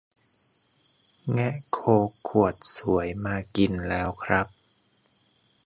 [1.31, 4.47] แงะโค้กขวดสวยมากินแล้วครับ